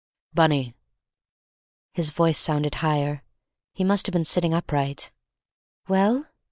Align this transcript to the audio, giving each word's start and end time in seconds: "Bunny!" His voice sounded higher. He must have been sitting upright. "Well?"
"Bunny!" 0.33 0.73
His 1.93 2.09
voice 2.09 2.39
sounded 2.39 2.73
higher. 2.81 3.21
He 3.75 3.83
must 3.83 4.07
have 4.07 4.13
been 4.13 4.25
sitting 4.25 4.51
upright. 4.51 5.11
"Well?" 5.87 6.25